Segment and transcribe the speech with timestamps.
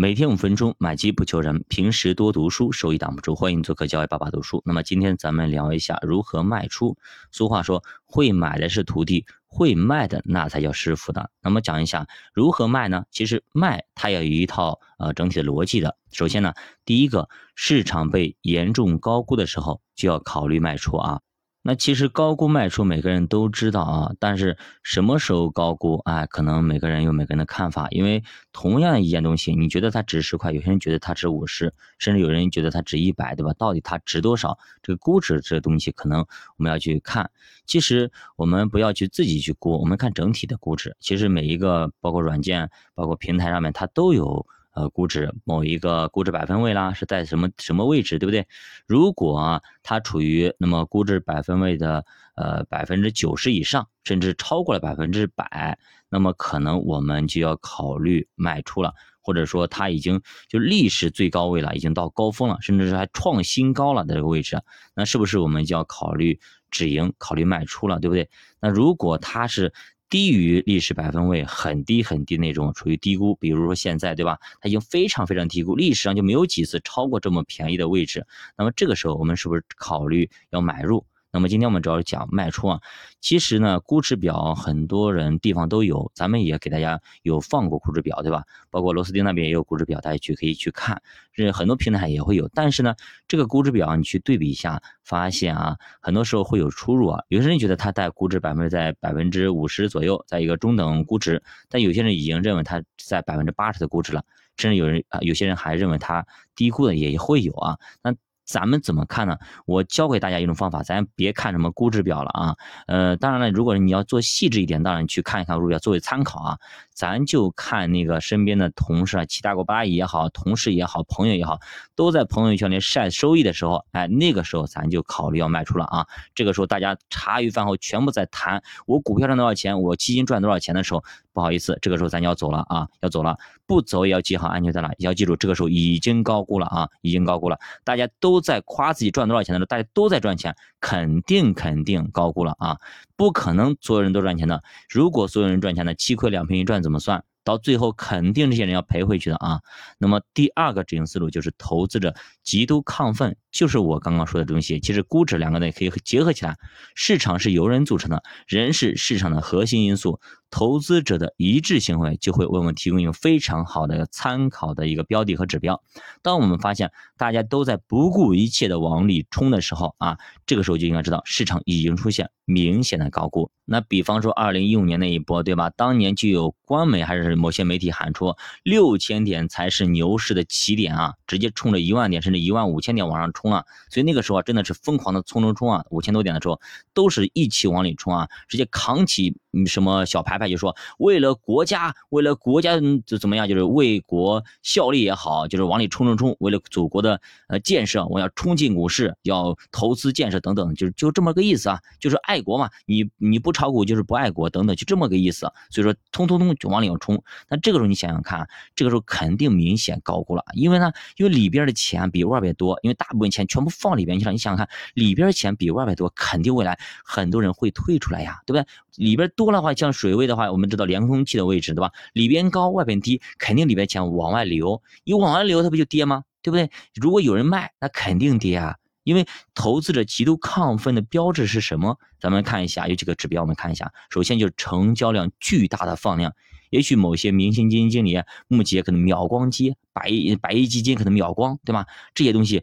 [0.00, 1.62] 每天五分钟，买基不求人。
[1.68, 3.34] 平时多读书，收益挡不住。
[3.34, 4.62] 欢迎做客教育爸爸读书。
[4.64, 6.96] 那么今天咱们聊一下如何卖出。
[7.30, 11.26] 俗话说，会买的是徒弟，会卖的那才叫师傅呢。
[11.42, 13.04] 那么讲一下如何卖呢？
[13.10, 15.98] 其实卖它要有一套呃整体的逻辑的。
[16.10, 16.54] 首先呢，
[16.86, 21.20] 第一个，市场被严重高估的时候，就要考虑卖出啊。
[21.62, 27.86] 那其实高估卖出每个人都知道啊，但是什么时候高估哎，可能每个人有每个人的看法。
[27.90, 33.52] 因为同样一件东西，你觉得它值十块，有些人觉得它值五十，甚至有人觉得它值一百，对吧？
[33.58, 34.58] 到底它值多少？
[34.82, 36.20] 这个估值这东西，可能
[36.56, 37.30] 我们要去看。
[37.66, 40.96] 其实我们不要去自己去估，我们看整体的估值。
[40.98, 44.46] 其实每一个包括软件、包括平台上面，它都有。
[44.80, 48.46] 呃，估值某一个估值百分位啦，是在什么什么位置，对不对？
[48.86, 64.62] 如果它处于那么估值百分位的呃百分之九十以上，甚至超过了百分之百，那么可能我们就要考虑卖出了，或者说它已经就历史最高位了，已经到高峰了，甚至是还创新高了的这个位置，
[64.94, 68.30] 那是不是我们就要考虑止盈，考虑卖出了，对不对？
[68.62, 69.74] 那如果它是。
[70.10, 74.38] 低于历史百分位很低很低那种，处于低估，比如说现在，对吧？
[74.60, 78.26] 它已经非常非常低估，历史上就没有几次超过这么便宜的位置。
[78.58, 81.06] 那么这个时候，我们是不是考虑要买入？
[81.32, 82.80] 那么今天我们主要是讲卖出啊，
[83.20, 88.44] 其实呢，估值表很多人地方都有，咱们也给大家有放过估值表，对吧？
[88.68, 91.00] 包括螺丝钉那边也有估值表，大家去可以去看，
[91.32, 92.48] 是很多平台也会有。
[92.52, 92.96] 但是呢，
[93.28, 97.22] 这个估值表你去对比一下，发现啊，很多时候会有出入啊。
[97.28, 104.24] 有些人觉得它在估值百分之在百分之五十左右，在一个中等估值，但有些人已经认为它在百分之八十的估值了，
[104.56, 107.78] 甚至有人啊，有些人还认为它低估的也会有啊。
[108.02, 108.14] 那
[108.50, 109.38] 咱们怎么看呢？
[109.64, 112.56] 我教给大家一种方法，咱别看什么估值表了啊。
[112.88, 116.58] 呃，当然了，如果你要做细致一点，当然去看一看估值表作为参考啊。
[116.92, 121.60] 咱就看那个身边的同事啊，七大姑八大姨也好，同事也好，朋友也好，
[121.94, 126.06] 都在朋友圈里晒收益的时候，哎，那个时候咱就考虑要卖出了啊。
[126.34, 131.04] 这个时候大家茶余饭后全部在谈我股票赚多少钱，我基金赚多少钱的时候，
[131.40, 138.38] 不好意思，这个时候咱就要走了啊，要走了，不走也要系好安全带了，要记住，这个时候已经高估了啊，已经高估了，大家都。
[138.40, 142.78] 在夸自己赚多少钱的时候，大家都在赚钱，肯定肯定高估了啊！
[143.16, 144.62] 不可能所有人都赚钱的。
[144.88, 147.22] 如果所有人赚钱的，七亏两平一赚怎么算？
[147.44, 149.60] 到最后肯定这些人要赔回去的啊。
[149.98, 154.80] 那么第二个执行思路就是投资者极度亢奋，就是我刚刚说的东西。
[154.80, 156.56] 其实估值两个呢可以结合起来，
[156.94, 160.20] 市场是由人组成的，人是市场的核心因素。
[160.52, 165.80] 投资者的一致行为就会为我们提供一个非常好的参考的一个标的和指标。
[166.22, 173.52] 当我们发现大家都在不顾一切的往里冲的时候啊，这个时候就应该知道市场已经出现明显的高估。
[173.64, 175.70] 那比方说二零一五年那一波，对吧？
[175.70, 178.34] 当年就有官媒还是某些媒体喊出
[178.64, 183.64] 六千点才是牛市的起点啊，直接冲着一万点甚至一万五千点往上冲冲啊。
[183.88, 186.60] 所以那个时候啊真的是疯狂的冲冲冲啊，五千多点的时候
[186.92, 190.48] 都是一起往里冲啊，直接扛起什么小牌牌。
[190.48, 192.74] 就说为了国家，为了国家
[193.06, 205.40] 怎怎么样，就是为国效力也好，就是往里冲冲冲，为了祖国的呃建设，我要冲进股市，要投资建设等等，就是就这么个意思啊，就是爱国嘛，你你不炒股就是不爱国等等，就这么个意思。
[205.70, 207.22] 所以说，通通通就往里要冲。
[207.48, 214.32] 那这个时候你想想看，这个时候肯定明显高估了，因为呢，因为里边的钱比外边多，因为大部分钱全部放里边去了。
[214.32, 218.66] 你想想看，里边钱比外边多，肯定未来很多人会退出来呀，对不对？
[218.96, 220.26] 里边多的话，像水位。
[220.26, 221.90] 的话，我们知道连空气的位置，对吧？
[222.12, 224.80] 里边高，外边低，肯定里边钱往外流。
[225.02, 226.22] 你往外流，它不就跌吗？
[226.42, 226.70] 对不对？
[226.94, 228.76] 如果有人卖，那肯定跌啊。
[229.02, 231.98] 因为投资者极度亢奋的标志是什么？
[232.20, 233.92] 咱们看一下，有几个指标，我们看一下。
[234.10, 236.32] 首先就是成交量巨大的放量，
[236.68, 241.86] 也许某些明星基金经理目前可能秒光机，百亿百亿基金可能秒光，对吧？
[242.14, 242.62] 这些东西。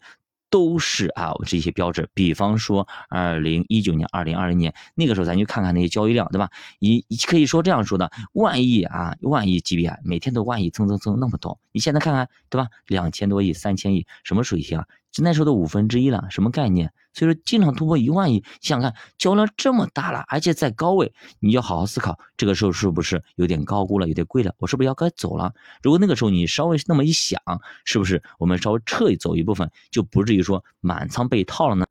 [0.50, 2.08] 都是啊，这些标志。
[2.14, 6.50] 比方说，二零一九年、二零二零年那个时候，咱去看看那些交易量，对吧？
[6.80, 11.60] 你可以说这样说的，万亿啊，万亿级别，每天都万亿增增增那么多。
[11.78, 12.70] 你现在看看，对吧？
[12.88, 14.86] 两千多亿、三千亿，什么水平啊？
[15.12, 16.92] 就那时候的五分之一了，什么概念？
[17.14, 24.56] 所以说，经常突破一万亿，想想看，交量这么大了，而且在高位，你要好好思考，这个时候是不是有点高估了，有点贵了？
[24.58, 25.54] 我是不是要该走了？
[25.84, 27.40] 如果那个时候你稍微那么一想，
[27.86, 31.86] 是不是我们稍微撤走一部分，就不至于说满仓被套了呢？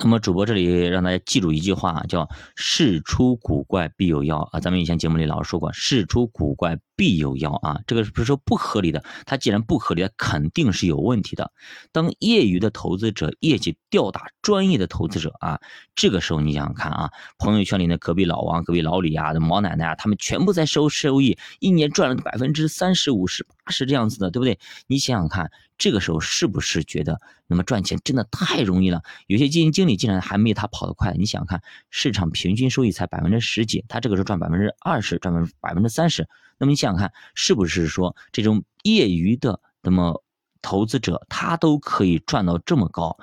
[0.00, 4.60] 那么主播这里让大家记住一句话，叫“事出古怪必有妖”啊！
[4.60, 11.50] 咱们以前节目里老说过，“事出古怪必有妖”啊，这个是不是说不合理的，它既然不合理，肯定是有问题的。
[11.90, 15.58] 当业余的投资者业绩吊打专业的投资者啊，
[15.96, 23.44] 这个时候你想想看啊，朋友圈里的隔壁老王、隔壁老李啊、毛奶奶啊，他们全部在收收益，一年赚了百分之三十五十。
[23.70, 24.58] 是这样子的，对不对？
[24.86, 29.02] 你想想看，这个时候是不是觉得那么赚钱真的太容易了？
[29.26, 31.14] 有些基金经理竟然还没他跑得快。
[31.18, 36.28] 你想想看，市场平均收益才百分之十几，他这个时候赚百分之二十，赚百分之三十。
[36.58, 40.22] 那么你想想看，是不是说这种业余的那么
[40.62, 43.16] 投资者他都可以赚到这么高？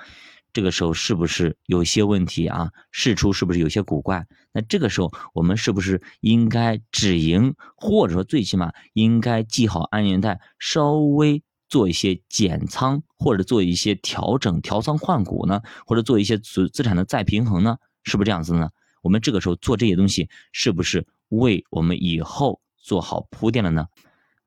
[0.56, 2.70] 这个时候是不是有些问题啊？
[2.90, 4.26] 事出是不是有些古怪？
[4.52, 15.60] 那这个时候我们是不是应该止盈，或者说最起码应该系好安全带，稍微做一些减仓，或者做一些调整、调仓换股呢？
[15.84, 17.76] 或者做一些资资产的再平衡呢？
[18.04, 18.70] 是不是这样子呢？
[19.02, 23.88] 我们这个时候做这些东西，是不是为我们以后做好铺垫了呢？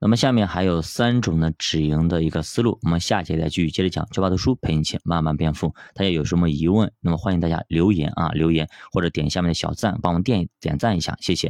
[0.01, 4.07] 那么下面还有三种的止盈的一个思路，我们下节再继续接着讲。
[4.11, 11.47] 九八读书陪你钱慢慢变富，大家有什么疑问，那么欢迎大家留言啊，留言或者点下面的小赞，帮我们点点赞一下，谢谢。